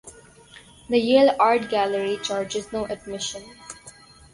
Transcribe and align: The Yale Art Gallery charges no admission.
The 0.89 0.97
Yale 0.97 1.35
Art 1.39 1.69
Gallery 1.69 2.17
charges 2.23 2.73
no 2.73 2.85
admission. 2.87 3.43